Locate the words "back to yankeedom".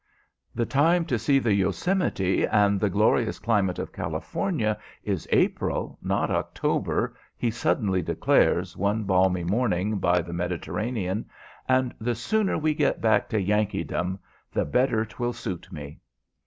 12.99-14.17